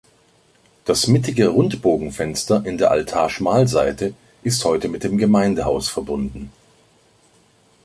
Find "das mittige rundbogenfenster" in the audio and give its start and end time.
0.83-2.65